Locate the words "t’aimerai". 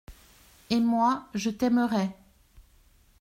1.51-2.09